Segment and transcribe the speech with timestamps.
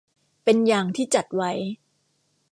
[0.43, 1.51] เป็นอย่างที่จัดไว้